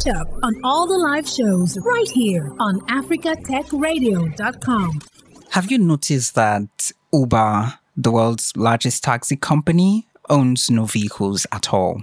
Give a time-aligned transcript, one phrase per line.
[0.00, 5.00] Catch up on all the live shows right here on africatechradio.com.
[5.50, 12.00] Have you noticed that Uber, the world's largest taxi company, owns no vehicles at all?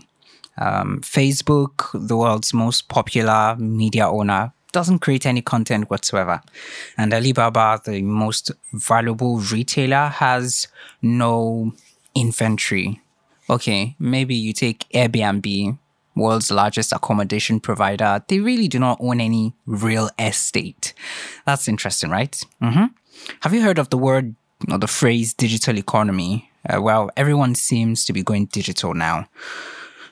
[0.58, 6.44] Um, Facebook, the world's most popular media owner, doesn't create any content whatsoever.
[6.98, 10.68] And Alibaba, the most valuable retailer, has
[11.02, 11.74] no
[12.14, 13.02] inventory.
[13.50, 15.80] Okay, maybe you take Airbnb,
[16.18, 18.24] world's largest accommodation provider.
[18.28, 20.94] They really do not own any real estate.
[21.46, 22.44] That's interesting, right?
[22.62, 22.86] Mm-hmm.
[23.42, 24.36] Have you heard of the word
[24.72, 26.52] or the phrase digital economy?
[26.68, 29.28] Uh, well, everyone seems to be going digital now.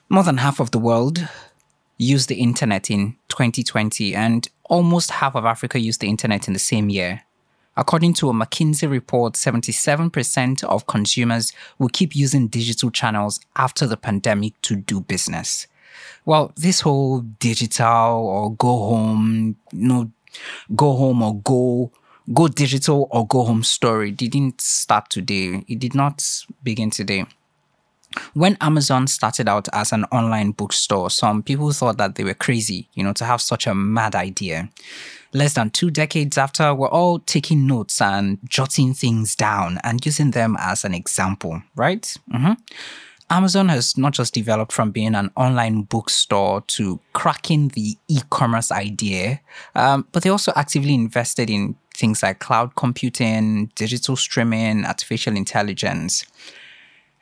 [0.09, 1.27] More than half of the world
[1.97, 6.59] used the internet in 2020, and almost half of Africa used the internet in the
[6.59, 7.23] same year.
[7.77, 13.97] According to a McKinsey report, 77% of consumers will keep using digital channels after the
[13.97, 15.67] pandemic to do business.
[16.25, 20.11] Well, this whole digital or go home, you know,
[20.75, 21.91] go home or go
[22.33, 25.63] go digital or go home story didn't start today.
[25.67, 27.25] It did not begin today.
[28.33, 32.87] When Amazon started out as an online bookstore, some people thought that they were crazy,
[32.93, 34.69] you know, to have such a mad idea.
[35.33, 40.31] Less than two decades after, we're all taking notes and jotting things down and using
[40.31, 42.15] them as an example, right?
[42.33, 42.53] Mm-hmm.
[43.29, 48.71] Amazon has not just developed from being an online bookstore to cracking the e commerce
[48.71, 49.41] idea,
[49.73, 56.25] um, but they also actively invested in things like cloud computing, digital streaming, artificial intelligence.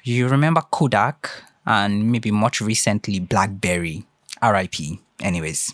[0.04, 1.30] You remember Kodak
[1.66, 4.06] and maybe much recently Blackberry,
[4.42, 4.76] RIP,
[5.22, 5.74] anyways.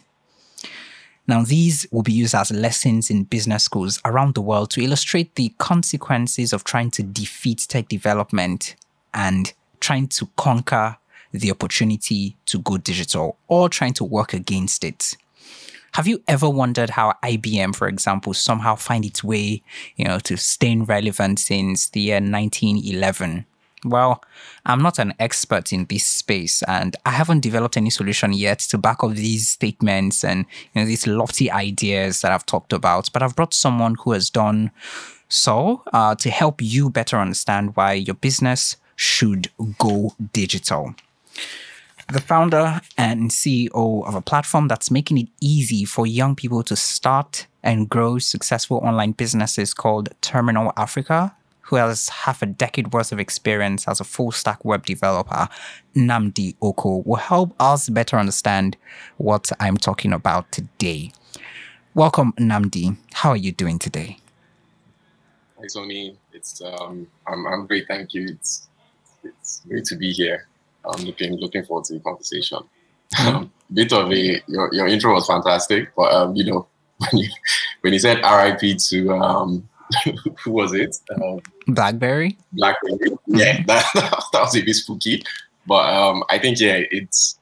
[1.28, 5.36] Now, these will be used as lessons in business schools around the world to illustrate
[5.36, 8.76] the consequences of trying to defeat tech development
[9.14, 10.98] and trying to conquer
[11.32, 15.16] the opportunity to go digital or trying to work against it.
[15.94, 19.64] Have you ever wondered how IBM, for example, somehow find its way,
[19.96, 23.46] you know, to staying relevant since the year 1911?
[23.86, 24.22] Well,
[24.66, 28.78] I'm not an expert in this space and I haven't developed any solution yet to
[28.78, 33.24] back up these statements and you know these lofty ideas that I've talked about, but
[33.24, 34.72] I've brought someone who has done
[35.30, 40.94] so uh, to help you better understand why your business should go digital.
[42.12, 46.76] The founder and CEO of a platform that's making it easy for young people to
[46.76, 53.12] start and grow successful online businesses called Terminal Africa who has half a decade worth
[53.12, 55.48] of experience as a full stack web developer,
[55.96, 58.76] Nnamdi Okoh, will help us better understand
[59.18, 61.12] what I'm talking about today.
[61.94, 62.98] Welcome, Nnamdi.
[63.14, 64.18] How are you doing today?
[65.60, 66.16] Hi, Sony.
[66.34, 68.30] It's um, I'm I'm great, thank you.
[68.30, 68.69] It's
[69.24, 70.48] it's great to be here.
[70.86, 72.60] I'm looking looking forward to the conversation.
[73.20, 77.30] Um, bit of a your, your intro was fantastic, but um, you know when you
[77.82, 79.68] when you said RIP to um
[80.44, 80.96] who was it?
[81.16, 82.38] Um, Blackberry.
[82.54, 83.18] Blackberry.
[83.28, 85.24] Yeah, that, that was a bit spooky,
[85.66, 87.40] but um, I think yeah, it's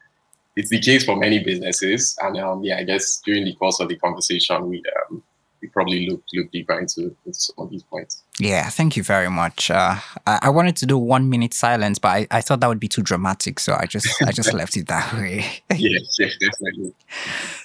[0.56, 3.90] it's the case for many businesses, and um, yeah, I guess during the course of
[3.90, 5.24] the conversation, we um,
[5.62, 8.24] we probably look look deeper into, into some of these points.
[8.40, 9.72] Yeah, thank you very much.
[9.72, 9.96] Uh,
[10.26, 12.88] I, I, wanted to do one minute silence, but I, I thought that would be
[12.88, 15.46] too dramatic, so I just I just left it that way.
[15.76, 16.94] yes, yes, definitely.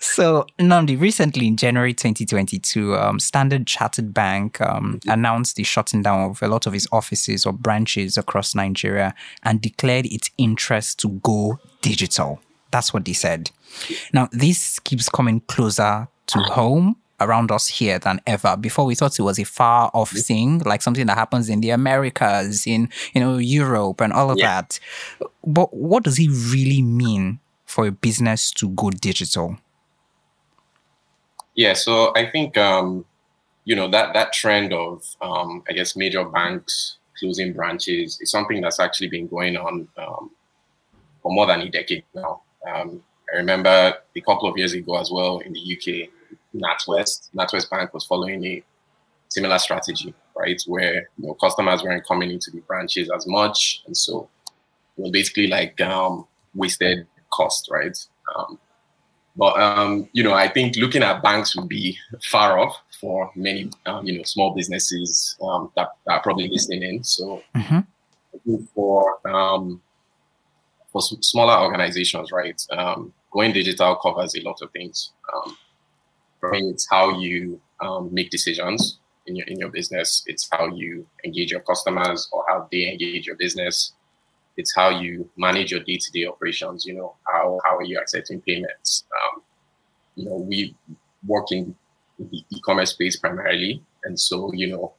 [0.00, 5.10] So, Nnamdi, recently in January 2022, um, Standard Chartered Bank um, mm-hmm.
[5.10, 9.60] announced the shutting down of a lot of its offices or branches across Nigeria and
[9.60, 12.40] declared its interest to go digital.
[12.70, 13.50] That's what they said.
[14.12, 18.56] Now, this keeps coming closer to home around us here than ever.
[18.56, 21.70] Before we thought it was a far off thing, like something that happens in the
[21.70, 24.62] Americas, in you know Europe, and all of yeah.
[24.62, 24.80] that.
[25.44, 29.58] But what does it really mean for a business to go digital?
[31.54, 33.04] Yeah, so I think um,
[33.64, 38.60] you know that that trend of um, I guess major banks closing branches is something
[38.60, 40.30] that's actually been going on um,
[41.22, 42.42] for more than a decade now.
[42.66, 43.02] Um,
[43.32, 46.10] I remember a couple of years ago as well in the UK,
[46.54, 48.62] NatWest, NatWest Bank was following a
[49.28, 50.60] similar strategy, right?
[50.66, 54.28] Where you know customers weren't coming into the branches as much, and so
[54.96, 57.96] it was basically like um, wasted cost, right?
[58.36, 58.58] Um,
[59.36, 63.70] but um, you know, I think looking at banks would be far off for many
[63.86, 67.04] um, you know small businesses um, that, that, are probably listening in.
[67.04, 68.64] So mm-hmm.
[68.74, 69.80] for um,
[70.92, 72.60] for smaller organizations, right?
[72.70, 75.12] Um, going digital covers a lot of things.
[75.34, 75.56] Um,
[76.42, 80.24] for me, it's how you um, make decisions in your in your business.
[80.26, 83.92] It's how you engage your customers or how they engage your business.
[84.56, 86.84] It's how you manage your day to day operations.
[86.84, 89.04] You know, how how are you accepting payments?
[89.18, 89.42] Um,
[90.16, 90.74] you know, we
[91.24, 91.76] work in
[92.18, 94.92] the e-commerce space primarily, and so you know,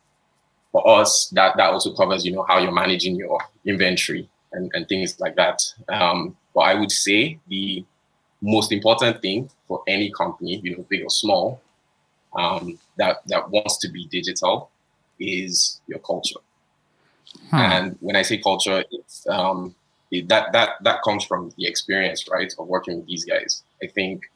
[0.72, 4.88] for us, that that also covers you know how you're managing your inventory and, and
[4.88, 5.60] things like that.
[5.90, 7.84] Um, but I would say the
[8.44, 11.62] most important thing for any company, you know, big or small,
[12.36, 14.70] um, that that wants to be digital,
[15.20, 16.40] is your culture.
[17.50, 17.56] Hmm.
[17.56, 19.74] And when I say culture, it's um,
[20.12, 23.64] it, that that that comes from the experience, right, of working with these guys.
[23.82, 24.30] I think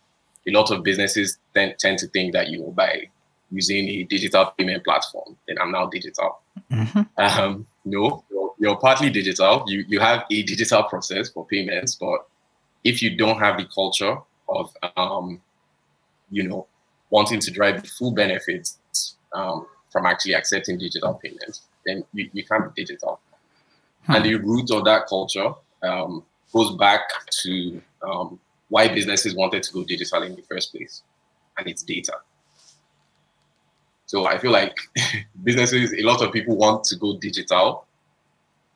[0.48, 3.10] a lot of businesses tend, tend to think that you know by
[3.52, 6.40] using a digital payment platform, then I'm now digital.
[6.72, 7.02] Mm-hmm.
[7.18, 9.64] Um, no, you're, you're, partly digital.
[9.68, 12.26] You you have a digital process for payments, but
[12.88, 14.18] if you don't have the culture
[14.48, 15.42] of um,
[16.32, 16.66] you know
[17.10, 18.78] wanting to drive the full benefits
[19.34, 23.20] um, from actually accepting digital payments, then you, you can't be digital.
[24.06, 24.16] Hmm.
[24.16, 25.54] And the root of that culture
[25.84, 26.24] um,
[26.54, 27.02] goes back
[27.44, 28.40] to um,
[28.70, 31.04] why businesses wanted to go digital in the first place,
[31.58, 32.14] and it's data.
[34.06, 34.76] So I feel like
[35.44, 37.86] businesses, a lot of people want to go digital,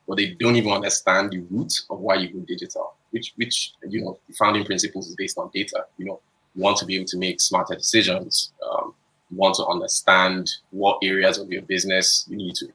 [0.06, 4.02] but they don't even understand the root of why you go digital, which, which you
[4.02, 5.84] know, the founding principles is based on data.
[5.98, 6.20] You know,
[6.54, 8.52] you want to be able to make smarter decisions.
[8.68, 8.94] Um,
[9.30, 12.68] you want to understand what areas of your business you need to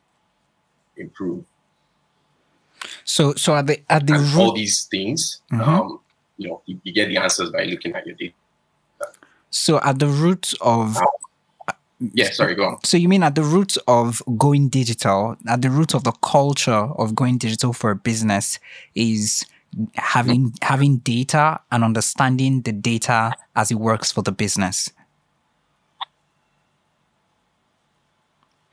[0.96, 1.44] improve.
[3.04, 5.62] So, so at the at the root- of all these things, mm-hmm.
[5.62, 6.00] um,
[6.38, 8.34] you know, you, you, get the answers by looking at your data.
[9.50, 10.98] So, at the root of
[12.00, 12.84] yeah, sorry, go on.
[12.84, 16.72] So you mean at the root of going digital, at the root of the culture
[16.72, 18.60] of going digital for a business
[18.94, 19.46] is
[19.96, 24.90] having having data and understanding the data as it works for the business.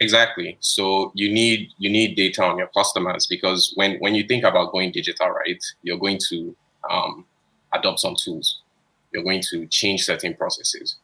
[0.00, 0.56] Exactly.
[0.60, 4.72] So you need you need data on your customers because when when you think about
[4.72, 6.56] going digital, right, you're going to
[6.90, 7.24] um,
[7.72, 8.60] adopt some tools.
[9.12, 10.96] You're going to change certain processes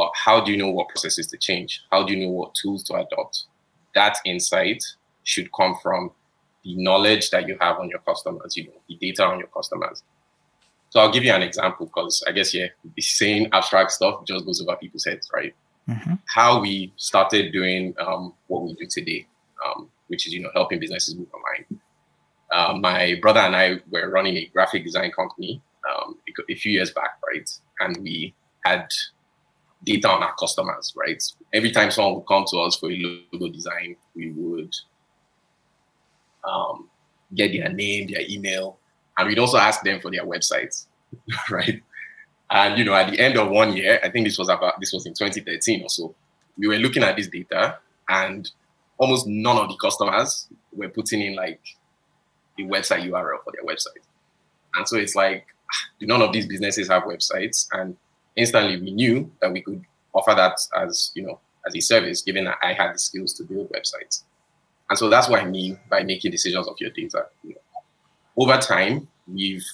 [0.00, 1.82] but how do you know what processes to change?
[1.90, 3.44] How do you know what tools to adopt?
[3.94, 4.82] That insight
[5.24, 6.12] should come from
[6.64, 10.02] the knowledge that you have on your customers, you know, the data on your customers.
[10.90, 12.66] So I'll give you an example because I guess yeah,
[12.98, 15.54] saying abstract stuff just goes over people's heads, right?
[15.88, 16.14] Mm-hmm.
[16.26, 19.26] How we started doing um, what we do today,
[19.66, 21.80] um, which is you know helping businesses move online.
[22.52, 26.16] Uh, my brother and I were running a graphic design company um,
[26.48, 27.48] a few years back, right?
[27.78, 28.34] And we
[28.64, 28.88] had
[29.84, 31.22] data on our customers, right?
[31.52, 34.74] Every time someone would come to us for a logo design, we would
[36.44, 36.88] um,
[37.34, 38.78] get their name, their email,
[39.18, 40.86] and we'd also ask them for their websites,
[41.50, 41.82] right?
[42.50, 44.92] And you know, at the end of one year, I think this was about this
[44.92, 46.14] was in 2013 or so,
[46.58, 47.78] we were looking at this data,
[48.08, 48.50] and
[48.98, 51.60] almost none of the customers were putting in like
[52.56, 54.04] the website URL for their website.
[54.74, 55.46] And so it's like,
[56.00, 57.68] none of these businesses have websites?
[57.72, 57.96] And
[58.36, 62.44] instantly we knew that we could offer that as you know as a service, given
[62.44, 64.22] that I had the skills to build websites.
[64.90, 67.26] And so that's what I mean by making decisions of your data.
[67.44, 69.64] You know, over time, we've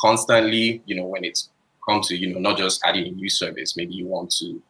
[0.00, 1.50] constantly, you know, when it's
[1.88, 4.60] come to, you know, not just adding a new service, maybe you want to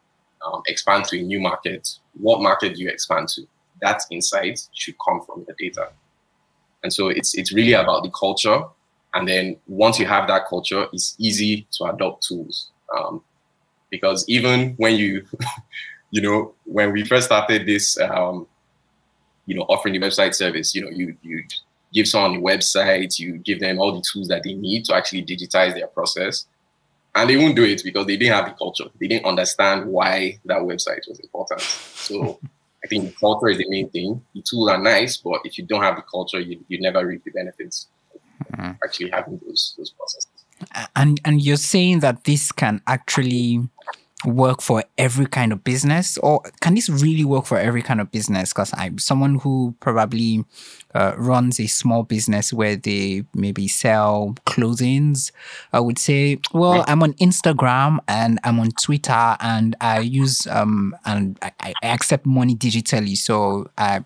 [0.45, 1.97] um, expand to a new market.
[2.19, 3.47] What market do you expand to?
[3.81, 5.89] That insight should come from the data.
[6.83, 8.63] And so it's it's really about the culture.
[9.13, 12.71] And then once you have that culture, it's easy to adopt tools.
[12.95, 13.21] Um,
[13.89, 15.25] because even when you,
[16.11, 18.47] you know, when we first started this, um,
[19.45, 21.43] you know, offering the website service, you know, you you
[21.93, 25.23] give someone a website, you give them all the tools that they need to actually
[25.23, 26.45] digitize their process,
[27.15, 28.85] and they won't do it because they didn't have the culture.
[28.99, 31.61] They didn't understand why that website was important.
[31.61, 32.39] So.
[32.85, 34.21] I think the culture is the main thing.
[34.35, 37.23] The tools are nice, but if you don't have the culture, you, you never reap
[37.23, 37.87] the benefits
[38.51, 38.71] mm-hmm.
[38.83, 40.29] actually having those those processes.
[40.95, 43.61] And and you're saying that this can actually
[44.25, 46.17] work for every kind of business?
[46.19, 48.53] Or can this really work for every kind of business?
[48.53, 50.43] Because i'm someone who probably
[50.93, 55.31] uh, runs a small business where they maybe sell clothings
[55.71, 60.95] i would say well i'm on instagram and i'm on twitter and i use um
[61.05, 63.17] and i, I accept money digitally.
[63.17, 64.03] So i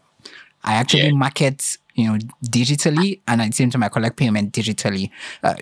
[0.63, 1.11] i actually yeah.
[1.11, 5.09] market you know digitally and at the same time i collect payment digitally.
[5.43, 5.55] Uh,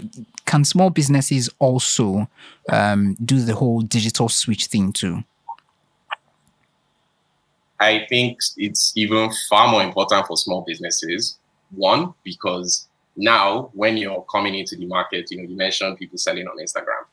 [0.45, 2.29] can small businesses also
[2.69, 5.23] um, do the whole digital switch thing too?
[7.79, 11.37] I think it's even far more important for small businesses.
[11.71, 12.87] One, because
[13.17, 17.05] now when you're coming into the market, you know, you mentioned people selling on Instagram.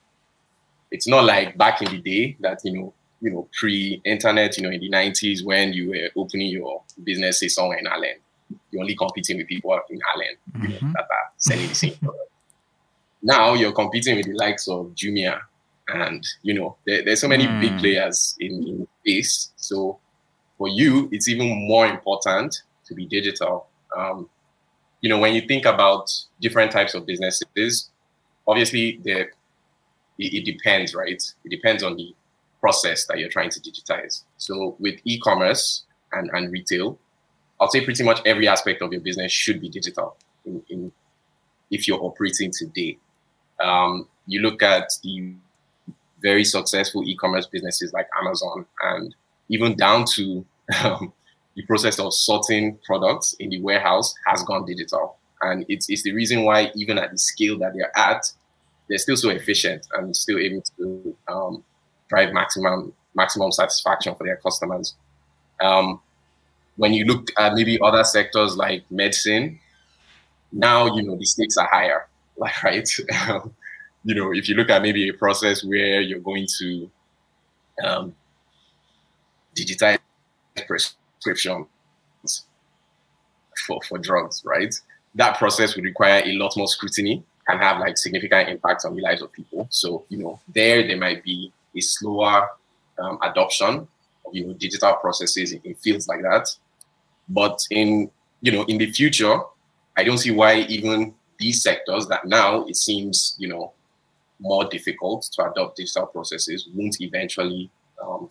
[0.91, 4.71] It's not like back in the day that, you know, you know, pre-internet, you know,
[4.71, 8.19] in the 90s when you were opening your business, say somewhere in Ireland,
[8.71, 10.65] you're only competing with people in Ireland mm-hmm.
[10.65, 10.93] you know, mm-hmm.
[10.93, 12.32] that are selling the same product.
[13.23, 15.41] Now you're competing with the likes of Jumia,
[15.89, 17.61] and you know there, there's so many mm.
[17.61, 19.51] big players in, in space.
[19.57, 19.99] So
[20.59, 23.67] for you, it's even more important to be digital.
[23.97, 24.29] Um,
[25.01, 27.91] you know, when you think about different types of businesses,
[28.47, 29.33] obviously there
[30.19, 31.23] it, it depends, right?
[31.45, 32.15] It depends on the
[32.61, 34.23] process that you're trying to digitize.
[34.37, 36.99] So with e-commerce and, and retail,
[37.61, 40.93] I'll say pretty much every aspect of your business should be digital in, in
[41.71, 42.99] if you're operating today.
[43.63, 45.35] Um, you look at the
[46.21, 49.15] very successful e-commerce businesses like Amazon and
[49.49, 50.45] even down to
[50.85, 51.13] um,
[51.57, 55.17] the process of sorting products in the warehouse has gone digital.
[55.43, 58.25] And it's, it's the reason why even at the scale that they're at,
[58.89, 61.65] they're still so efficient and still able to um,
[62.09, 64.95] drive maximum maximum satisfaction for their customers.
[65.61, 66.01] Um,
[66.77, 69.61] when you look at maybe other sectors like medicine,
[70.51, 72.07] now you know the stakes are higher.
[72.37, 72.89] Like right,
[74.05, 76.91] you know, if you look at maybe a process where you're going to
[77.85, 78.15] um,
[79.57, 79.99] digitize
[80.67, 81.67] prescriptions
[83.67, 84.75] for, for drugs, right?
[85.15, 89.03] That process would require a lot more scrutiny and have like significant impacts on the
[89.03, 89.67] lives of people.
[89.71, 92.49] So, you know, there there might be a slower
[92.99, 93.87] um, adoption
[94.27, 96.49] of you know digital processes in, in fields like that.
[97.29, 98.11] But in
[98.41, 99.39] you know in the future,
[99.97, 103.73] I don't see why even these sectors that now it seems you know
[104.39, 107.71] more difficult to adopt digital processes won't eventually
[108.03, 108.29] um,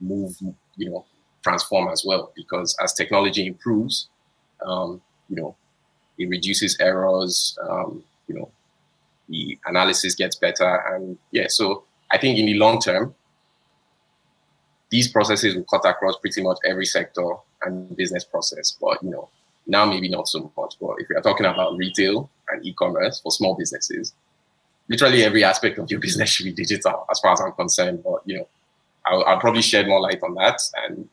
[0.00, 0.36] move
[0.76, 1.04] you know
[1.42, 4.08] transform as well because as technology improves,
[4.64, 5.56] um, you know,
[6.18, 7.58] it reduces errors.
[7.68, 8.50] Um, you know,
[9.28, 11.46] the analysis gets better, and yeah.
[11.48, 13.14] So I think in the long term,
[14.90, 17.26] these processes will cut across pretty much every sector
[17.62, 18.76] and business process.
[18.80, 19.28] But you know,
[19.68, 20.74] now maybe not so much.
[20.80, 24.14] But if are talking about retail and e-commerce for small businesses,
[24.88, 28.02] literally every aspect of your business should be digital, as far as I'm concerned.
[28.02, 28.48] But you know,
[29.06, 31.08] I'll, I'll probably shed more light on that, and.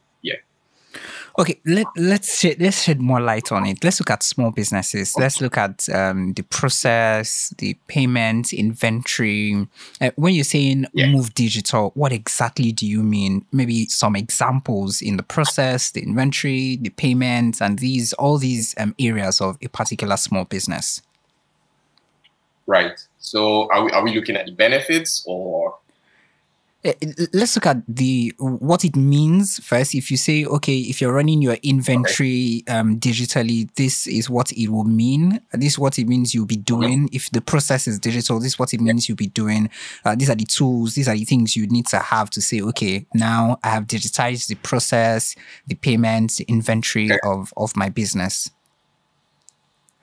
[1.38, 3.84] Okay, let, let's shed, let's shed more light on it.
[3.84, 5.18] Let's look at small businesses.
[5.18, 9.68] Let's look at um, the process, the payments, inventory.
[10.00, 11.08] Uh, when you're saying yeah.
[11.08, 13.46] move digital, what exactly do you mean?
[13.52, 18.96] Maybe some examples in the process, the inventory, the payments, and these all these um,
[18.98, 21.02] areas of a particular small business.
[22.66, 23.00] Right.
[23.20, 25.78] So, are we, are we looking at the benefits or
[27.34, 29.96] let's look at the what it means first.
[29.96, 32.78] If you say okay if you're running your inventory okay.
[32.78, 35.42] um, digitally this is what it will mean.
[35.54, 37.10] This is what it means you'll be doing.
[37.12, 39.70] If the process is digital this is what it means you'll be doing.
[40.04, 42.62] Uh, these are the tools these are the things you need to have to say
[42.62, 45.36] okay now i have digitized the process
[45.68, 47.20] the payments the inventory okay.
[47.24, 48.52] of of my business.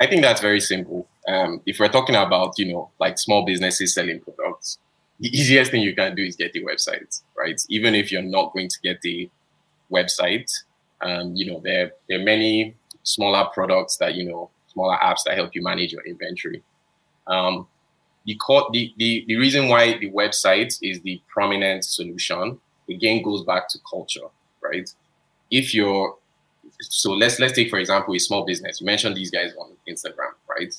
[0.00, 1.06] I think that's very simple.
[1.28, 4.78] Um, if we're talking about you know like small businesses selling products
[5.22, 7.64] the easiest thing you can do is get the website, right?
[7.68, 9.30] Even if you're not going to get the
[9.90, 10.50] website,
[11.00, 12.74] um, you know, there, there are many
[13.04, 16.60] smaller products that, you know, smaller apps that help you manage your inventory.
[17.28, 17.68] Um,
[18.26, 18.36] the,
[18.72, 22.58] the, the, the reason why the website is the prominent solution,
[22.90, 24.26] again, goes back to culture,
[24.60, 24.92] right?
[25.52, 26.16] If you're,
[26.80, 28.80] so let's, let's take, for example, a small business.
[28.80, 30.74] You mentioned these guys on Instagram, right?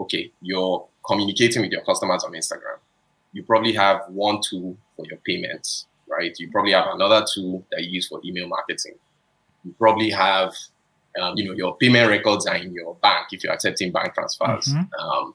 [0.00, 2.78] Okay, you're communicating with your customers on Instagram
[3.32, 6.34] you probably have one tool for your payments, right?
[6.38, 8.94] You probably have another tool that you use for email marketing.
[9.64, 10.54] You probably have,
[11.20, 14.66] um, you know, your payment records are in your bank if you're accepting bank transfers.
[14.66, 15.00] Mm-hmm.
[15.00, 15.34] Um,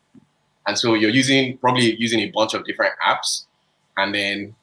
[0.68, 3.46] and so you're using probably using a bunch of different apps.
[3.96, 4.56] And then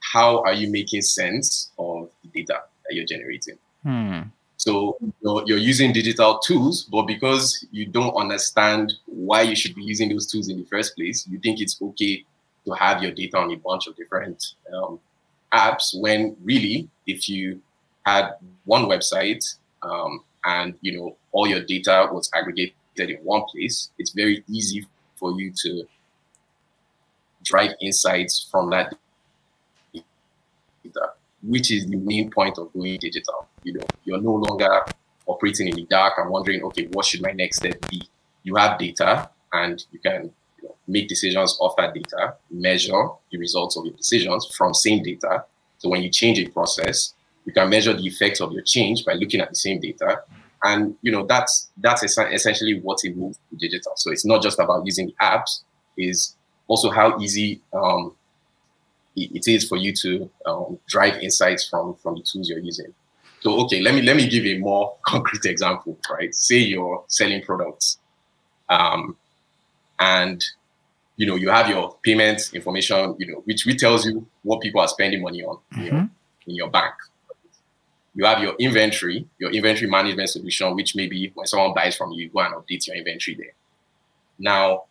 [0.00, 3.56] how are you making sense of the data that you're generating?
[3.82, 4.20] Hmm.
[4.56, 9.82] So you're, you're, using digital tools, but because you don't understand why you should be
[9.82, 12.24] using those tools in the first place, you think it's okay
[12.64, 14.98] to have your data on a bunch of different um,
[15.52, 17.60] apps when really if you
[18.04, 18.30] had
[18.64, 24.12] one website um, and you know all your data was aggregated in one place it's
[24.12, 25.84] very easy for you to
[27.44, 28.94] drive insights from that
[30.84, 33.48] data which is the main point of going digital.
[33.64, 34.84] You know you're no longer
[35.26, 38.02] operating in the dark and wondering okay what should my next step be?
[38.42, 40.32] You have data and you can
[40.86, 45.44] make decisions off that data, measure the results of your decisions from same data.
[45.78, 47.14] So when you change a process,
[47.44, 50.22] you can measure the effects of your change by looking at the same data.
[50.64, 53.92] And you know that's that's essentially what it moves to digital.
[53.96, 55.62] So it's not just about using apps;
[55.98, 56.36] is
[56.68, 58.14] also how easy um,
[59.16, 62.94] it is for you to um, drive insights from from the tools you're using.
[63.40, 65.98] So okay, let me let me give a more concrete example.
[66.08, 67.98] Right, say you're selling products,
[68.68, 69.16] um,
[70.02, 70.44] and
[71.16, 74.80] you know, you have your payment information, you know, which, which tells you what people
[74.80, 75.80] are spending money on mm-hmm.
[75.80, 76.10] in, your,
[76.46, 76.94] in your bank.
[78.14, 82.24] You have your inventory, your inventory management solution, which maybe when someone buys from you,
[82.24, 83.52] you go and update your inventory there.
[84.38, 84.84] Now,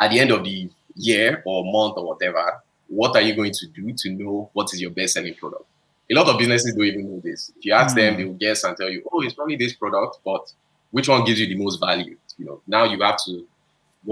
[0.00, 3.66] at the end of the year or month or whatever, what are you going to
[3.68, 5.64] do to know what is your best selling product?
[6.10, 7.52] A lot of businesses don't even know this.
[7.56, 8.00] If you ask mm.
[8.00, 10.52] them, they will guess and tell you, oh, it's probably this product, but
[10.90, 12.16] which one gives you the most value?
[12.38, 13.46] You know, now you have to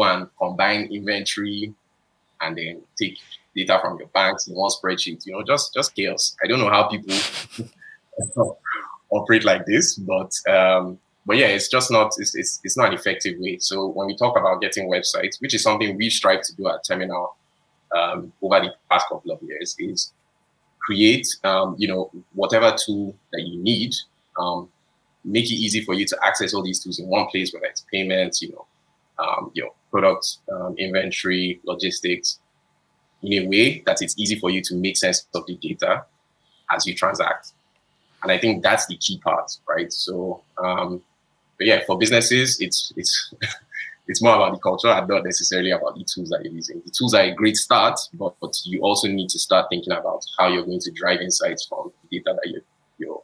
[0.04, 1.74] and combine inventory
[2.40, 3.18] and then take
[3.54, 5.26] data from your banks in one spreadsheet.
[5.26, 6.36] You know, just just chaos.
[6.42, 7.14] I don't know how people
[9.10, 12.94] operate like this, but um, but yeah, it's just not it's, it's it's not an
[12.94, 13.58] effective way.
[13.58, 16.84] So when we talk about getting websites, which is something we strive to do at
[16.84, 17.36] Terminal
[17.96, 20.12] um, over the past couple of years, is
[20.80, 23.94] create um, you know whatever tool that you need,
[24.38, 24.68] um,
[25.24, 27.84] make it easy for you to access all these tools in one place, whether it's
[27.92, 28.66] payments, you know,
[29.18, 32.38] um, your product um, inventory, logistics,
[33.22, 36.04] in a way that it's easy for you to make sense of the data
[36.70, 37.52] as you transact.
[38.22, 39.92] And I think that's the key part, right?
[39.92, 41.02] So um,
[41.58, 43.34] but yeah, for businesses, it's it's
[44.08, 46.82] it's more about the culture and not necessarily about the tools that you're using.
[46.84, 50.24] The tools are a great start, but, but you also need to start thinking about
[50.38, 52.62] how you're going to drive insights from the data that you're,
[52.98, 53.22] you're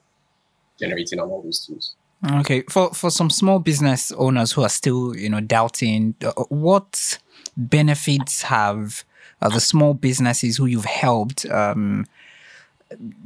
[0.80, 1.94] generating on all those tools.
[2.24, 7.18] Okay, for for some small business owners who are still, you know, doubting, uh, what
[7.56, 9.04] benefits have
[9.40, 12.06] uh, the small businesses who you've helped um,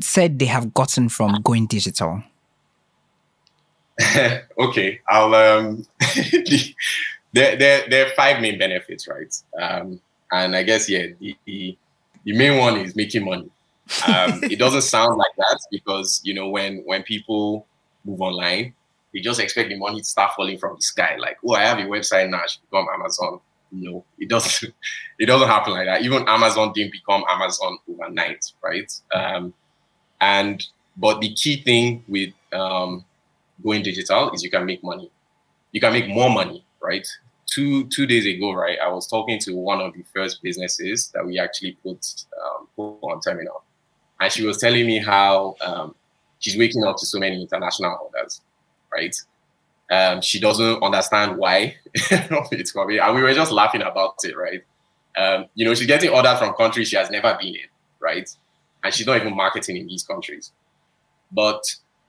[0.01, 2.23] said they have gotten from going digital?
[4.59, 5.85] okay, I'll um,
[7.33, 9.35] there, there there are five main benefits, right?
[9.61, 10.01] Um,
[10.33, 11.77] and I guess yeah, the, the,
[12.25, 13.51] the main one is making money.
[14.09, 17.67] Um, it doesn't sound like that because you know when when people
[18.05, 18.75] move online,
[19.13, 21.17] they just expect the money to start falling from the sky.
[21.19, 23.41] Like, oh, I have a website now, I should become Amazon.
[23.73, 24.73] No, it doesn't.
[25.19, 26.03] It doesn't happen like that.
[26.03, 28.93] Even Amazon didn't become Amazon overnight, right?
[29.15, 29.55] Um,
[30.21, 30.63] and
[30.97, 33.03] but the key thing with um,
[33.63, 35.11] going digital is you can make money.
[35.73, 37.07] You can make more money, right?
[37.47, 41.25] Two two days ago, right, I was talking to one of the first businesses that
[41.25, 43.63] we actually put, um, put on terminal,
[44.21, 45.95] and she was telling me how um,
[46.41, 48.41] she's waking up to so many international orders,
[48.93, 49.15] right?
[49.91, 54.65] Um, she doesn't understand why it's coming, and we were just laughing about it, right?
[55.17, 57.69] Um, you know, she's getting orders from countries she has never been in,
[58.01, 58.29] right?
[58.85, 60.53] And she's not even marketing in these countries.
[61.33, 61.63] But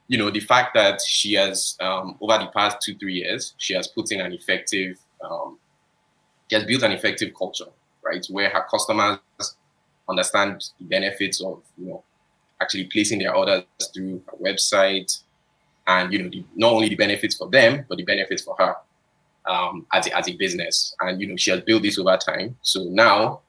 [0.08, 3.74] you know, the fact that she has, um, over the past two, three years, she
[3.74, 5.58] has put in an effective, um,
[6.48, 7.66] she has built an effective culture,
[8.02, 8.26] right?
[8.30, 9.18] Where her customers
[10.08, 12.04] understand the benefits of, you know,
[12.60, 13.64] actually placing their orders
[13.94, 15.20] through a website
[15.88, 18.76] and, you know, the, not only the benefits for them, but the benefits for her
[19.46, 20.94] um, as, a, as a business.
[21.00, 22.56] And, you know, she has built this over time.
[22.62, 23.40] So now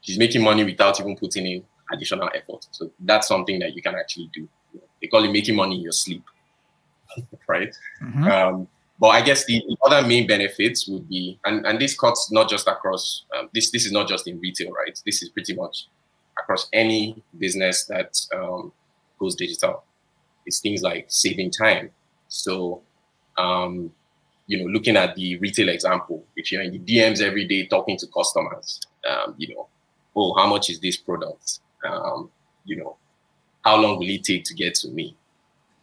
[0.00, 2.66] she's making money without even putting in additional effort.
[2.72, 4.48] So that's something that you can actually do.
[5.00, 6.24] They call it making money in your sleep,
[7.46, 7.74] right?
[8.02, 8.24] Mm-hmm.
[8.24, 12.30] Um, but I guess the, the, other main benefits would be, and, and this cuts
[12.32, 15.00] not just across, um, this, this is not just in retail, right?
[15.06, 15.86] This is pretty much
[16.38, 18.72] across any business that um,
[19.18, 19.84] goes digital.
[20.46, 21.90] It's things like saving time.
[22.28, 22.82] So,
[23.38, 23.92] um,
[24.46, 27.96] you know, looking at the retail example, if you're in the DMs every day talking
[27.98, 29.68] to customers, um, you know,
[30.14, 31.60] oh, how much is this product?
[31.88, 32.30] Um,
[32.64, 32.96] you know,
[33.64, 35.16] how long will it take to get to me?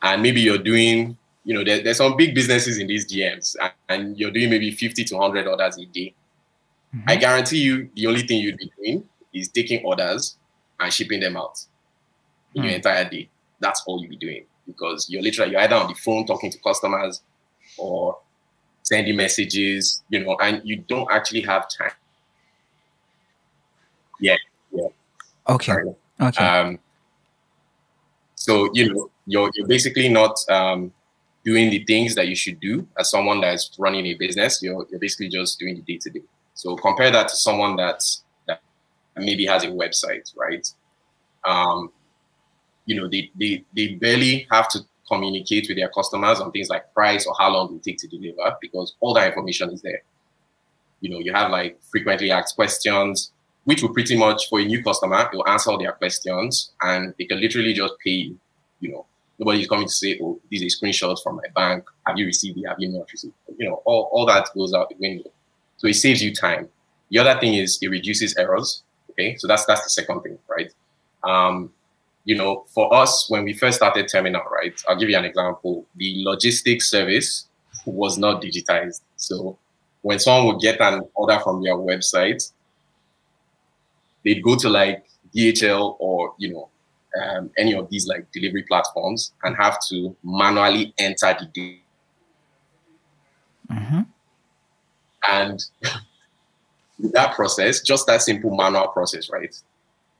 [0.01, 3.71] And maybe you're doing, you know, there, there's some big businesses in these DMs and,
[3.89, 6.13] and you're doing maybe 50 to 100 orders a day.
[6.95, 7.09] Mm-hmm.
[7.09, 10.37] I guarantee you the only thing you'd be doing is taking orders
[10.79, 11.63] and shipping them out
[12.53, 12.69] in mm-hmm.
[12.69, 12.75] your mm.
[12.75, 13.29] entire day.
[13.59, 16.57] That's all you'll be doing because you're literally, you're either on the phone talking to
[16.59, 17.21] customers
[17.77, 18.17] or
[18.83, 21.91] sending messages, you know, and you don't actually have time.
[24.19, 24.35] Yeah.
[24.71, 24.87] Yeah.
[25.49, 25.71] Okay.
[25.71, 25.95] Sorry.
[26.21, 26.45] Okay.
[26.45, 26.79] Um,
[28.35, 30.91] so you know, you're you're basically not um,
[31.43, 34.61] doing the things that you should do as someone that's running a business.
[34.61, 36.23] You're you're basically just doing the day to day.
[36.53, 38.61] So compare that to someone that's that
[39.15, 40.67] maybe has a website, right?
[41.43, 41.91] Um,
[42.85, 46.93] you know, they, they they barely have to communicate with their customers on things like
[46.93, 50.01] price or how long it will take to deliver because all that information is there.
[51.01, 53.31] You know, you have like frequently asked questions,
[53.65, 57.13] which will pretty much for a new customer, it will answer all their questions and
[57.17, 58.31] they can literally just pay
[58.79, 58.91] you.
[58.91, 59.05] know,
[59.37, 61.83] nobody's coming to say, oh, these are screenshots from my bank.
[62.07, 62.67] Have you received it?
[62.67, 63.55] Have you not received it?
[63.57, 65.29] You know, all, all that goes out the window.
[65.77, 66.69] So it saves you time.
[67.09, 68.83] The other thing is it reduces errors.
[69.11, 69.35] Okay.
[69.37, 70.71] So that's that's the second thing, right?
[71.23, 71.71] Um,
[72.23, 74.79] you know, for us, when we first started Terminal, right?
[74.87, 75.85] I'll give you an example.
[75.95, 77.47] The logistics service
[77.85, 79.01] was not digitized.
[79.15, 79.57] So
[80.01, 82.51] when someone would get an order from your website,
[84.23, 85.05] they'd go to like
[85.35, 86.69] DHL or you know
[87.21, 91.81] um, any of these like delivery platforms and have to manually enter the date.
[93.69, 94.01] Mm-hmm.
[95.29, 95.63] And
[97.13, 99.55] that process, just that simple manual process, right?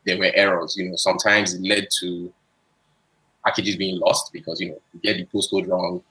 [0.05, 0.75] There were errors.
[0.77, 2.33] You know, sometimes it led to
[3.45, 6.03] packages being lost because you know you get the postcode wrong,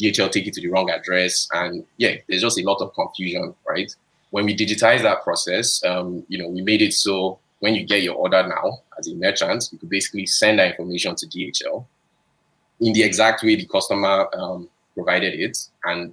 [0.00, 3.54] DHL take it to the wrong address, and yeah, there's just a lot of confusion,
[3.68, 3.94] right?
[4.30, 8.02] When we digitize that process, um, you know, we made it so when you get
[8.02, 11.86] your order now as a merchant, you could basically send that information to DHL
[12.80, 16.12] in the exact way the customer um, provided it, and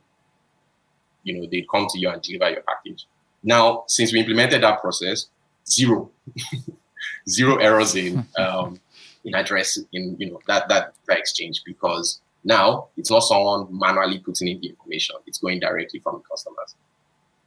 [1.24, 3.06] you know they'd come to you and deliver your package.
[3.44, 5.28] Now, since we implemented that process,
[5.68, 6.12] zero,
[7.30, 8.80] zero errors in um,
[9.24, 14.20] in address in you know that that that exchange because now it's not someone manually
[14.20, 16.76] putting in the information; it's going directly from the customers.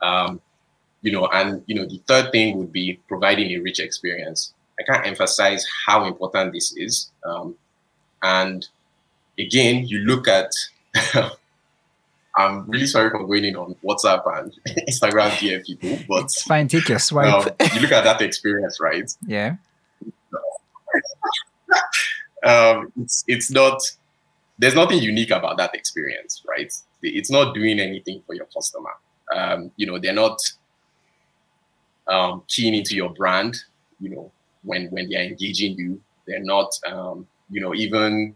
[0.00, 0.40] Um,
[1.02, 4.54] you know, and you know, the third thing would be providing a rich experience.
[4.78, 7.10] I can't emphasize how important this is.
[7.24, 7.56] Um,
[8.22, 8.66] and
[9.38, 10.50] again, you look at.
[12.37, 14.53] I'm really sorry for going in on WhatsApp and
[14.88, 16.68] Instagram DM people, but it's fine.
[16.68, 17.33] Take your swipe.
[17.33, 19.11] Um, you look at that experience, right?
[19.27, 19.57] Yeah.
[22.44, 23.81] um, it's it's not.
[24.59, 26.73] There's nothing unique about that experience, right?
[27.03, 28.90] It's not doing anything for your customer.
[29.35, 30.40] Um, you know, they're not
[32.07, 33.57] um, keying into your brand.
[33.99, 36.79] You know, when when they are engaging you, they're not.
[36.87, 38.35] Um, you know, even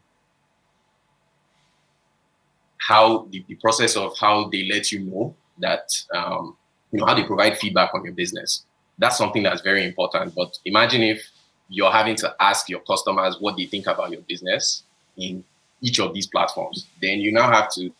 [2.88, 6.56] how the, the, process of how they let you know that um,
[6.90, 8.64] you know how they provide feedback on your business.
[8.96, 10.34] That's something that's very important.
[10.34, 11.22] But imagine if
[11.68, 14.84] you're having to ask your customers what they think about your business
[15.18, 15.44] in
[15.82, 16.86] each of these platforms.
[17.02, 17.92] Then you now have to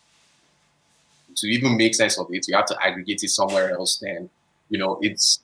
[1.36, 2.48] to even make sense of it.
[2.48, 3.98] You have to aggregate it somewhere else.
[3.98, 4.30] Then
[4.70, 5.40] you know it's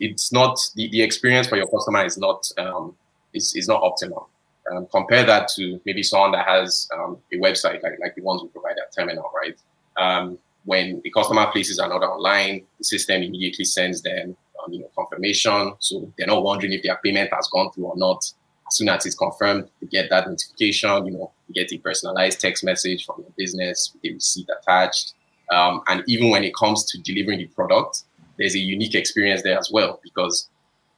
[0.00, 2.96] it's not the, the experience for your customer is not um,
[3.34, 4.28] is, is not optimal.
[4.70, 8.42] Um, compare that to maybe someone that has um, a website like, like the ones
[8.42, 9.56] we provide at Terminal, right?
[9.96, 14.80] Um, when the customer places an order online, the system immediately sends them um, you
[14.80, 15.74] know, confirmation.
[15.78, 18.24] So they're not wondering if their payment has gone through or not.
[18.68, 22.40] As soon as it's confirmed, they get that notification, you know, you get a personalized
[22.40, 25.14] text message from your business with a receipt attached.
[25.52, 28.02] Um, and even when it comes to delivering the product,
[28.36, 30.48] there's a unique experience there as well because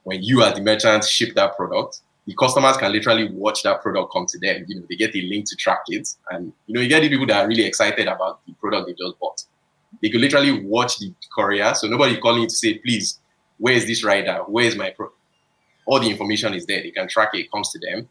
[0.04, 4.12] when you as the merchant ship that product, the customers can literally watch that product
[4.12, 4.64] come to them.
[4.68, 7.08] You know, they get a link to track it, and you know, you get the
[7.08, 9.42] people that are really excited about the product they just bought.
[10.02, 13.18] They could literally watch the courier, so nobody calling to say, "Please,
[13.56, 14.44] where is this rider?
[14.46, 15.10] Where is my pro?"
[15.86, 16.82] All the information is there.
[16.82, 17.40] They can track it.
[17.40, 18.08] It comes to them.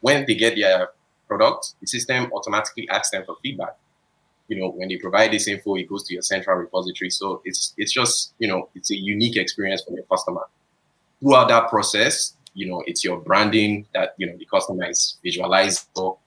[0.00, 0.90] When they get their
[1.26, 3.76] product, the system automatically asks them for feedback
[4.48, 7.10] you know, when they provide this info, it goes to your central repository.
[7.10, 10.42] So it's it's just, you know, it's a unique experience for your customer.
[11.20, 15.86] Throughout that process, you know, it's your branding that, you know, the customer is visualized.
[15.94, 16.18] So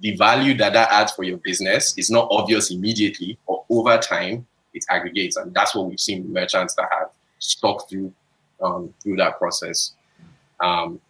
[0.00, 4.46] the value that that adds for your business is not obvious immediately, but over time,
[4.74, 5.36] it aggregates.
[5.36, 8.12] And that's what we've seen merchants that have stuck through
[8.62, 9.92] um, through that process.
[10.60, 11.00] Um,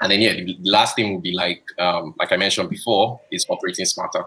[0.00, 3.46] and then, yeah, the last thing would be like, um, like I mentioned before, is
[3.48, 4.24] operating smarter.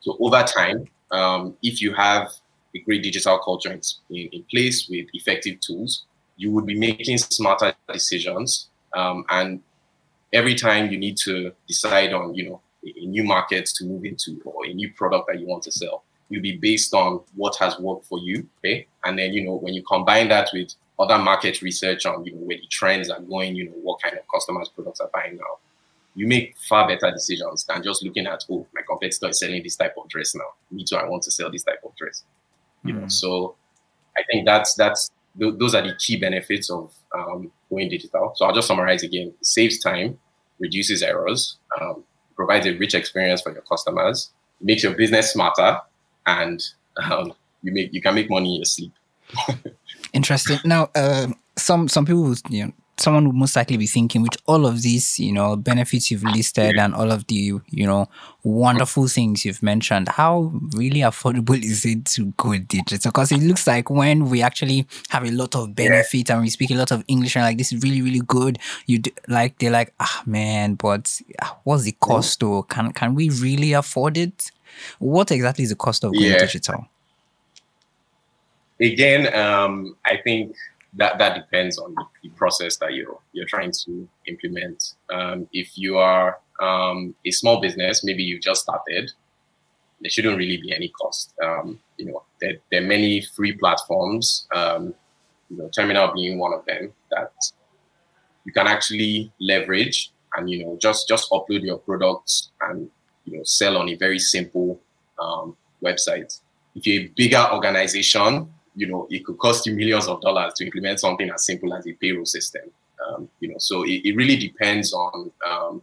[0.00, 2.30] So over time, um, if you have
[2.74, 6.04] a great digital culture in, in, place with effective tools,
[6.42, 8.68] you would be making smarter decisions.
[8.94, 9.60] Um, and
[10.32, 14.40] every time you need to decide on, you know, a new market to move into
[14.44, 17.78] or a new product that you want to sell, you'll be based on what has
[17.78, 18.48] worked for you.
[18.58, 18.88] Okay.
[19.04, 22.40] And then, you know, when you combine that with other market research on, you know,
[22.40, 25.58] where the trends are going, you know, what kind of customers products are buying now,
[26.16, 29.76] you make far better decisions than just looking at oh my competitor is selling this
[29.76, 32.22] type of dress now me too i want to sell this type of dress
[32.84, 33.10] you know mm.
[33.10, 33.54] so
[34.14, 38.32] i think that's that's th- those are the key benefits of um, going digital.
[38.36, 39.32] So i'll just summarize again.
[39.42, 40.18] Saves time
[40.58, 42.04] reduces errors um,
[42.36, 44.30] provides a rich experience for your customers
[44.62, 45.80] makes your business smarter
[46.26, 46.62] and
[47.02, 48.92] um, you make you can make money in your sleep.
[50.12, 50.58] Interesting.
[50.64, 54.66] Now uh, some some people you know someone would most likely be thinking with all
[54.66, 57.34] of these, you know, benefits you've listed and all of the,
[57.70, 58.08] you know,
[58.44, 63.10] wonderful things you've mentioned, how really affordable is it to go digital?
[63.10, 66.70] Because it looks like when we actually have a lot of benefit and we speak
[66.70, 69.70] a lot of English and like this is really, really good, you do, like they're
[69.70, 72.62] like, ah man, but ah, what's the cost though?
[72.62, 74.50] Can can we really afford it?
[74.98, 76.38] What exactly is the cost of going yeah.
[76.38, 76.86] digital?
[78.80, 80.56] Again, um, I think
[80.94, 84.94] that that depends on the, process that you're you're trying to implement.
[85.10, 89.12] Um, if you are um, a small business, maybe you just started,
[90.00, 91.34] there shouldn't really be any cost.
[91.42, 94.46] Um, you know, there, there, are many free platforms.
[94.54, 94.94] Um,
[95.50, 97.32] you know, Terminal being one of them that
[98.44, 102.90] you can actually leverage and you know just just upload your products and
[103.24, 104.80] you know sell on a very simple
[105.20, 106.40] um, website.
[106.74, 110.64] If you're a bigger organization, you know it could cost you millions of dollars to
[110.64, 112.62] implement something as simple as a payroll system.
[113.06, 115.82] Um, you know, so it, it really depends on um,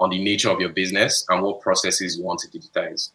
[0.00, 3.10] on the nature of your business and what processes you want to digitize.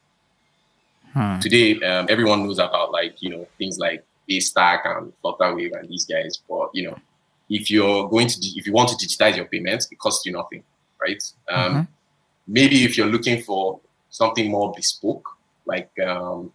[1.13, 1.39] Hmm.
[1.39, 6.05] Today, um, everyone knows about like you know things like Paystack and Flutterwave and these
[6.05, 6.97] guys, but you know
[7.49, 10.63] if you're going to if you want to digitize your payments, it costs you nothing,
[11.01, 11.23] right?
[11.49, 11.81] Um, mm-hmm.
[12.47, 15.27] Maybe if you're looking for something more bespoke,
[15.65, 16.51] like um,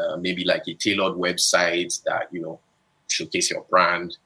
[0.00, 2.60] uh, maybe like a tailored website that you know
[3.08, 4.16] showcase your brand,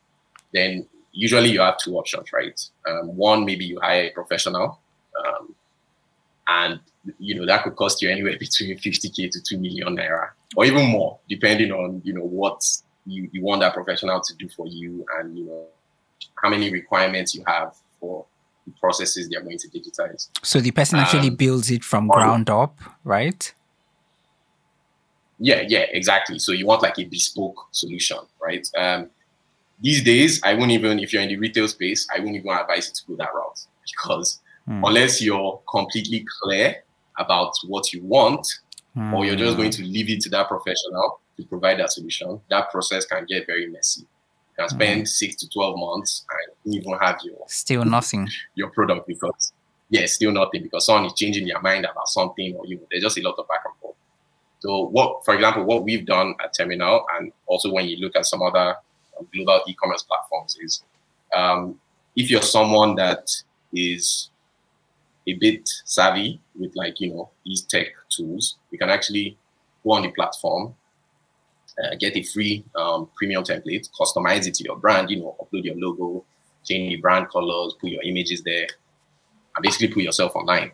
[0.53, 2.61] then usually you have two options, right?
[2.87, 4.81] Um, one, maybe you hire a professional,
[5.27, 5.55] um,
[6.47, 6.81] and
[7.19, 10.87] you know that could cost you anywhere between 50k to 2 million naira, or even
[10.87, 12.65] more, depending on you know what
[13.07, 15.67] you, you want that professional to do for you and you know
[16.43, 18.25] how many requirements you have for
[18.67, 20.29] the processes they're going to digitize.
[20.43, 23.53] So the person actually um, builds it from ground up, right?
[25.39, 26.39] Yeah, yeah, exactly.
[26.39, 28.69] So you want like a bespoke solution, right?
[28.77, 29.11] Um,
[29.81, 32.89] these days, I wouldn't even, if you're in the retail space, I wouldn't even advise
[32.89, 34.87] you to go that route because mm.
[34.87, 36.83] unless you're completely clear
[37.19, 38.47] about what you want,
[38.97, 39.13] mm.
[39.13, 39.83] or you're just going hmm.
[39.83, 43.69] to leave it to that professional, to provide that solution, that process can get very
[43.69, 44.03] messy.
[44.03, 44.07] You
[44.65, 45.09] can spend mm.
[45.09, 46.25] six to 12 months
[46.65, 49.53] and even have your still nothing your product because
[49.91, 53.03] yeah, still nothing because someone is changing their mind about something or you know, there's
[53.03, 53.88] just a lot of back and forth.
[54.61, 58.27] So what, for example, what we've done at Terminal and also when you look at
[58.27, 58.77] some other
[59.33, 60.83] global e-commerce platforms is
[61.35, 61.79] um,
[62.17, 63.31] if you're someone that
[63.73, 64.31] is
[65.27, 69.37] a bit savvy with like you know these tech tools, you can actually
[69.85, 70.75] go on the platform
[71.83, 75.65] uh, get a free um, premium template, customize it to your brand, you know, upload
[75.65, 76.25] your logo,
[76.65, 78.67] change the brand colors, put your images there,
[79.55, 80.73] and basically put yourself online.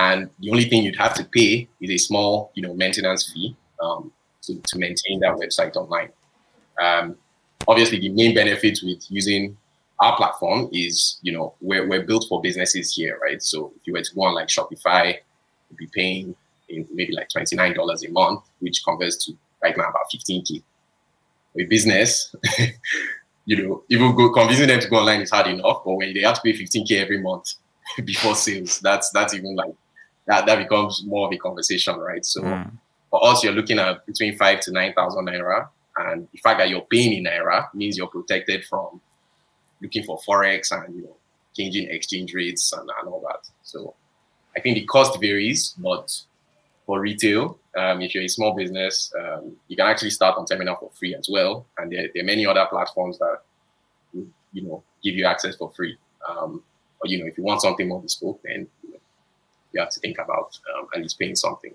[0.00, 3.54] And the only thing you'd have to pay is a small, you know, maintenance fee
[3.82, 4.10] um,
[4.42, 6.08] to, to maintain that website online.
[6.80, 7.16] Um,
[7.68, 9.58] obviously, the main benefit with using
[9.98, 13.42] our platform is, you know, we're, we're built for businesses here, right?
[13.42, 15.18] So if you were to go on like Shopify,
[15.68, 16.34] you'd be paying
[16.94, 20.62] maybe like $29 a month, which converts to right now about 15k.
[21.52, 22.34] With business,
[23.44, 26.20] you know, even go convincing them to go online is hard enough, but when they
[26.20, 27.54] have to pay 15k every month
[28.04, 29.74] before sales, that's that's even like
[30.30, 32.24] that that becomes more of a conversation, right?
[32.24, 32.70] So mm.
[33.10, 36.68] for us, you're looking at between five to nine thousand naira, and the fact that
[36.68, 39.00] you're paying in naira means you're protected from
[39.82, 41.16] looking for forex and you know
[41.56, 43.48] changing exchange rates and, and all that.
[43.64, 43.94] So
[44.56, 46.16] I think the cost varies, but
[46.86, 50.76] for retail, um, if you're a small business, um, you can actually start on Terminal
[50.76, 51.66] for free as well.
[51.78, 53.38] And there, there, are many other platforms that,
[54.52, 55.96] you know, give you access for free.
[56.28, 56.62] Um,
[57.00, 58.66] or, you know, if you want something more bespoke, then
[59.72, 61.74] you, have to think about um, at least paying something.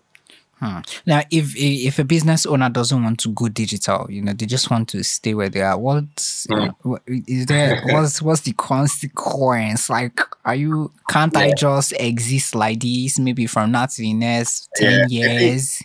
[0.59, 0.79] Hmm.
[1.05, 4.71] Now, if if a business owner doesn't want to go digital, you know, they just
[4.71, 5.77] want to stay where they are.
[5.77, 6.67] What hmm.
[6.81, 7.81] what is there?
[7.87, 9.89] what's what's the consequence?
[9.89, 10.91] Like, are you?
[11.09, 11.41] Can't yeah.
[11.41, 13.19] I just exist like this?
[13.19, 15.39] Maybe from now to the next ten yeah.
[15.39, 15.83] years.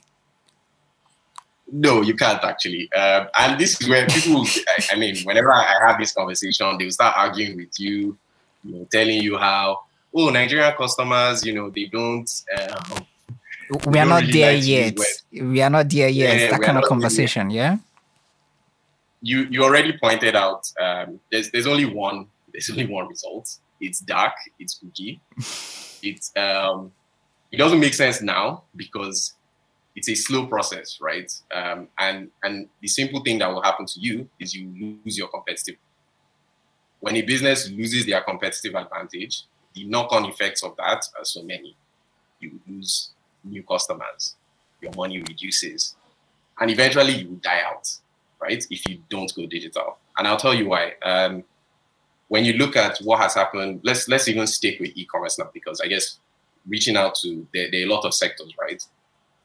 [1.73, 2.93] No, you can't actually.
[2.93, 4.47] Um, and this is where people.
[4.69, 8.17] I, I, mean, whenever I have this conversation, they will start arguing with you,
[8.65, 9.81] you know, telling you how
[10.15, 12.31] oh Nigerian customers, you know, they don't.
[12.57, 13.07] Um,
[13.87, 14.99] we are not there yet.
[15.33, 16.41] We are not there yet.
[16.41, 17.79] Yeah, that kind of conversation, yeah.
[19.23, 20.71] You you already pointed out.
[20.81, 22.27] Um, there's there's only one.
[22.53, 23.59] There's only one result.
[23.81, 24.33] It's dark.
[24.59, 25.21] It's spooky.
[26.03, 26.93] it's um,
[27.53, 29.35] it doesn't make sense now because
[29.95, 31.31] it's a slow process, right?
[31.55, 35.29] Um, and and the simple thing that will happen to you is you lose your
[35.29, 35.77] competitive.
[37.01, 39.45] When a business loses their competitive advantage,
[39.75, 41.77] the knock-on effects of that are so many.
[42.41, 43.11] You lose
[43.45, 44.35] new customers,
[44.81, 45.97] your money reduces,
[46.59, 47.89] and eventually you die out,
[48.41, 48.65] right?
[48.71, 49.99] If you don't go digital.
[50.17, 50.95] And I'll tell you why.
[51.03, 51.45] Um,
[52.29, 55.81] when you look at what has happened, let's let's even stick with e-commerce now because
[55.81, 56.19] I guess
[56.67, 58.83] reaching out to there, there are a lot of sectors, right?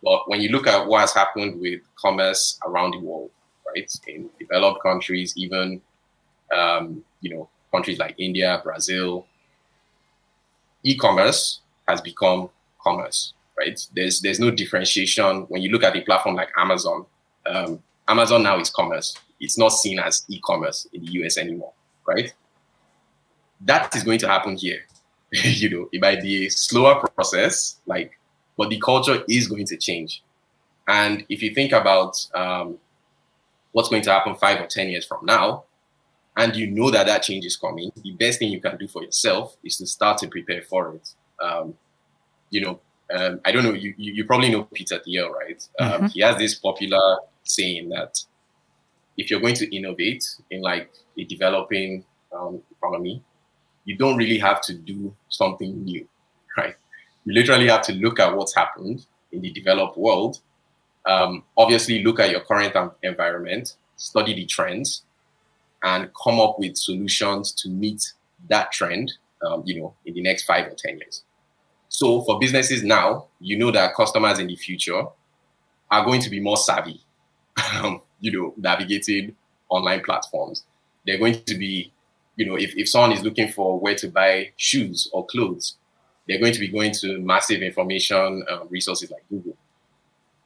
[0.03, 3.31] But when you look at what has happened with commerce around the world,
[3.65, 5.81] right, in developed countries, even
[6.55, 9.25] um, you know countries like India, Brazil,
[10.85, 12.49] e-commerce has become
[12.81, 13.79] commerce, right?
[13.93, 17.05] There's there's no differentiation when you look at a platform like Amazon.
[17.45, 19.17] Um, Amazon now is commerce.
[19.39, 21.73] It's not seen as e-commerce in the US anymore,
[22.07, 22.33] right?
[23.61, 24.85] That is going to happen here.
[25.31, 28.17] you know, it might be a slower process, like,
[28.57, 30.23] but the culture is going to change.
[30.87, 32.77] And if you think about um,
[33.71, 35.63] what's going to happen five or 10 years from now,
[36.37, 39.03] and you know that that change is coming, the best thing you can do for
[39.03, 41.13] yourself is to start to prepare for it.
[41.41, 41.75] Um,
[42.49, 42.79] you know,
[43.13, 45.67] um, I don't know, you, you, you, probably know Peter Thiel, right?
[45.79, 46.05] Um, mm-hmm.
[46.07, 48.19] He has this popular saying that
[49.17, 52.03] if you're going to innovate in like a developing
[52.35, 53.23] um, economy,
[53.85, 56.07] you don't really have to do something new,
[56.57, 56.75] right?
[57.25, 60.41] You literally have to look at what's happened in the developed world.
[61.05, 65.03] Um, obviously, look at your current environment, study the trends,
[65.85, 68.11] and come up with solutions to meet
[68.49, 69.13] that trend.
[69.45, 71.23] Um, you know, in the next five or ten years.
[71.89, 75.03] So for businesses now, you know that customers in the future
[75.91, 77.01] are going to be more savvy,
[77.75, 79.35] um, you know, navigating
[79.69, 80.65] online platforms.
[81.05, 81.93] They're going to be,
[82.35, 85.77] you know, if, if someone is looking for where to buy shoes or clothes,
[86.27, 89.55] they're going to be going to massive information uh, resources like Google.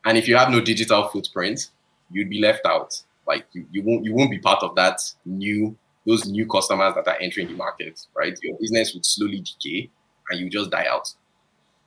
[0.06, 1.69] And if you have no digital footprint,
[2.12, 3.02] you'd be left out.
[3.30, 7.08] Like you, you won't you won't be part of that new those new customers that
[7.08, 8.38] are entering the market, right?
[8.42, 9.92] Your business would slowly decay
[10.30, 11.13] and you just die out.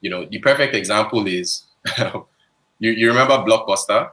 [0.01, 1.65] You know, the perfect example is
[2.79, 4.11] you, you remember Blockbuster?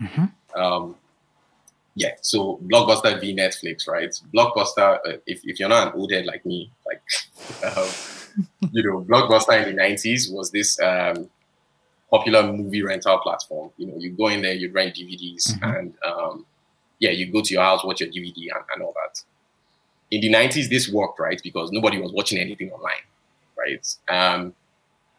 [0.00, 0.60] Mm-hmm.
[0.60, 0.96] Um,
[1.94, 4.10] yeah, so Blockbuster v Netflix, right?
[4.34, 7.02] Blockbuster, uh, if, if you're not an old head like me, like
[7.76, 7.88] um,
[8.72, 11.28] you know, Blockbuster in the 90s was this um,
[12.10, 13.70] popular movie rental platform.
[13.76, 15.64] You know, you go in there, you rent DVDs, mm-hmm.
[15.64, 16.46] and um,
[16.98, 19.22] yeah, you go to your house, watch your DVD, and, and, all that.
[20.10, 21.40] In the 90s, this worked, right?
[21.42, 23.02] Because nobody was watching anything online,
[23.58, 23.96] right?
[24.08, 24.54] Um,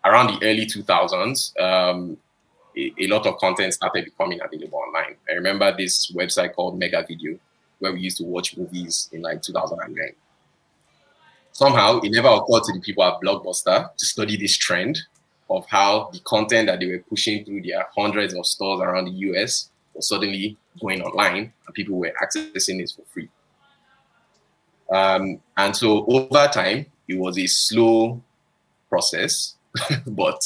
[0.04, 2.18] around the early 2000s, um,
[2.78, 5.16] a, a, lot of content started becoming available online.
[5.30, 7.40] I remember this website called Megavideo,
[7.80, 10.14] where we used to watch movies in like 2009
[11.56, 15.00] somehow it never occurred to the people at Blockbuster to study this trend
[15.50, 19.12] of how the content that they were pushing through their hundreds of stores around the
[19.30, 23.30] US was suddenly going online and people were accessing it for free.
[24.92, 28.22] Um, and so over time, it was a slow
[28.90, 29.56] process,
[30.08, 30.42] but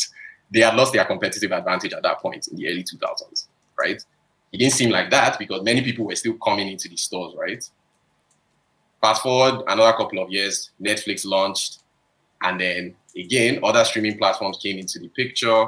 [0.52, 4.04] they had lost their competitive advantage at that point in the early 2000s, right?
[4.52, 7.64] It didn't seem like that because many people were still coming into the stores, right?
[9.02, 11.84] Fast forward another couple of years, Netflix launched,
[12.42, 15.68] and then again, other streaming platforms came into the picture.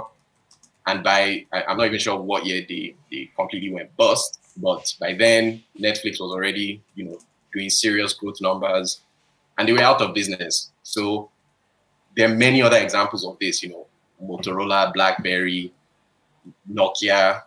[0.87, 4.93] And by I, am not even sure what year they, they completely went bust, but
[4.99, 7.17] by then Netflix was already, you know,
[7.53, 9.01] doing serious growth numbers
[9.57, 10.71] and they were out of business.
[10.83, 11.29] So
[12.15, 13.87] there are many other examples of this, you know,
[14.23, 15.73] Motorola, BlackBerry,
[16.71, 17.43] Nokia.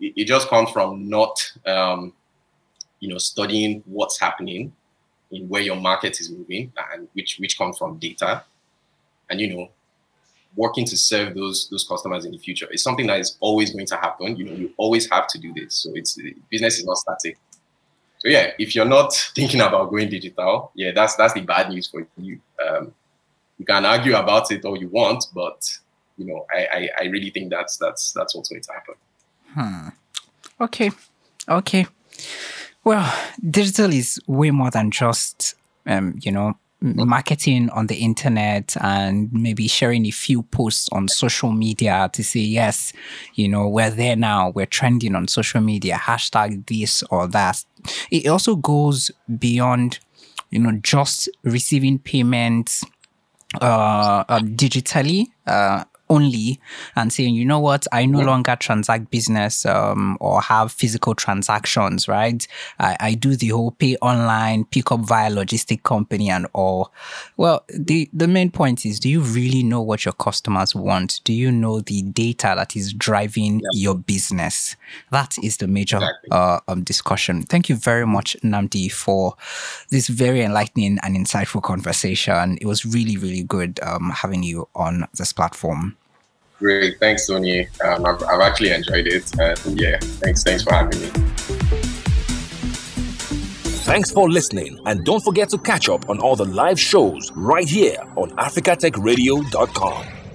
[0.00, 2.12] It, it just comes from not, um,
[3.00, 4.72] you know, studying what's happening
[5.30, 8.44] in where your market is moving and which which comes from data
[9.28, 9.68] and you know
[10.56, 12.66] working to serve those those customers in the future.
[12.70, 14.36] Is something that is always going to happen.
[14.36, 15.74] You know you always have to do this.
[15.74, 16.18] So it's
[16.50, 17.38] business is not static.
[18.18, 21.88] So yeah if you're not thinking about going digital yeah that's that's the bad news
[21.88, 22.40] for you.
[22.66, 22.92] Um,
[23.58, 25.66] you can argue about it all you want but
[26.18, 28.94] you know i i, I really think that's that's that's what's going to happen.
[29.54, 29.88] Hmm.
[30.60, 30.90] Okay.
[31.48, 31.86] Okay.
[32.84, 33.12] Well,
[33.50, 35.54] digital is way more than just,
[35.86, 41.52] um, you know, marketing on the internet and maybe sharing a few posts on social
[41.52, 42.92] media to say, yes,
[43.34, 47.64] you know, we're there now, we're trending on social media, hashtag this or that.
[48.10, 49.98] It also goes beyond,
[50.50, 52.84] you know, just receiving payments
[53.60, 56.60] uh, uh digitally uh, only
[56.94, 58.26] and saying, you know what, I no yeah.
[58.26, 62.46] longer transact business um, or have physical transactions, right?
[62.78, 66.92] I, I, do the whole pay online, pick up via logistic company and all.
[67.36, 71.20] Well, the, the main point is, do you really know what your customers want?
[71.24, 73.68] Do you know the data that is driving yeah.
[73.72, 74.76] your business?
[75.10, 76.30] That is the major exactly.
[76.30, 77.42] uh, um, discussion.
[77.42, 79.34] Thank you very much, Nnamdi, for
[79.90, 82.58] this very enlightening and insightful conversation.
[82.60, 85.95] It was really, really good um, having you on this platform.
[86.58, 86.98] Great.
[86.98, 87.68] Thanks, Tony.
[87.84, 89.30] Um, I've, I've, actually enjoyed it.
[89.38, 90.42] And yeah, thanks.
[90.42, 91.06] Thanks for having me.
[93.86, 94.80] Thanks for listening.
[94.86, 100.25] And don't forget to catch up on all the live shows right here on africatechradio.com.